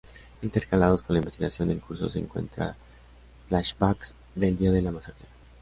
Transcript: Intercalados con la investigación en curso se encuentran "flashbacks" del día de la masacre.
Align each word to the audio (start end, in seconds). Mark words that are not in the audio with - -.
Intercalados 0.41 1.03
con 1.03 1.13
la 1.13 1.19
investigación 1.19 1.69
en 1.69 1.77
curso 1.79 2.09
se 2.09 2.17
encuentran 2.17 2.73
"flashbacks" 3.49 4.15
del 4.33 4.57
día 4.57 4.71
de 4.71 4.81
la 4.81 4.89
masacre. 4.89 5.27